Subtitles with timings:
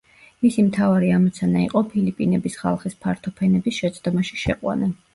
[0.45, 4.95] მისი მთავარი ამოცანა იყო ფილიპინების ხალხის ფართო ფენების შეცდომაში შეყვანა.